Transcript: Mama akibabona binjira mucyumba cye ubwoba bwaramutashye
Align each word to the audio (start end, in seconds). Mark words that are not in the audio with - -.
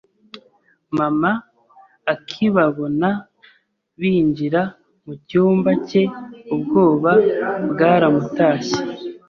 Mama 0.97 1.31
akibabona 2.13 3.09
binjira 3.99 4.61
mucyumba 5.05 5.71
cye 5.87 6.03
ubwoba 6.53 7.11
bwaramutashye 7.69 8.79